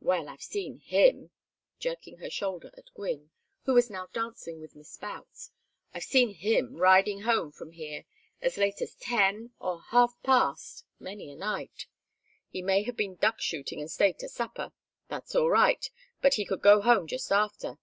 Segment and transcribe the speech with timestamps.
[0.00, 1.32] Well, I've seen him"
[1.78, 3.30] jerking her shoulder at Gwynne,
[3.66, 5.50] who was now dancing with Miss Boutts
[5.92, 8.06] "I've seen him riding home from here
[8.40, 11.88] as late as ten or half past, many a night.
[12.48, 14.72] He may have been duck shooting and stayed to supper.
[15.08, 15.86] That's all right,
[16.22, 17.76] but he could go home just after.